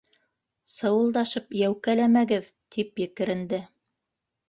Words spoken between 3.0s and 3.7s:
екеренде.